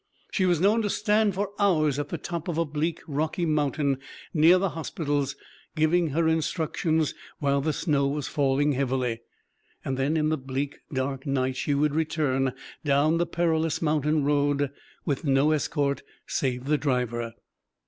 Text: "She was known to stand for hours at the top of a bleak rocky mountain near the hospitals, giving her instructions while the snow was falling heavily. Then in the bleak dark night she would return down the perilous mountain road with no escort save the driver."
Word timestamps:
"She 0.31 0.47
was 0.47 0.59
known 0.59 0.81
to 0.81 0.89
stand 0.89 1.35
for 1.35 1.51
hours 1.59 1.99
at 1.99 2.09
the 2.09 2.17
top 2.17 2.47
of 2.47 2.57
a 2.57 2.65
bleak 2.65 3.01
rocky 3.07 3.45
mountain 3.45 3.99
near 4.33 4.57
the 4.57 4.69
hospitals, 4.69 5.35
giving 5.75 6.07
her 6.09 6.27
instructions 6.27 7.13
while 7.37 7.61
the 7.61 7.71
snow 7.71 8.07
was 8.07 8.27
falling 8.27 8.71
heavily. 8.71 9.21
Then 9.85 10.17
in 10.17 10.29
the 10.29 10.39
bleak 10.39 10.79
dark 10.91 11.27
night 11.27 11.55
she 11.55 11.75
would 11.75 11.93
return 11.93 12.53
down 12.83 13.19
the 13.19 13.27
perilous 13.27 13.79
mountain 13.79 14.23
road 14.23 14.71
with 15.05 15.23
no 15.23 15.51
escort 15.51 16.01
save 16.25 16.65
the 16.65 16.79
driver." 16.79 17.33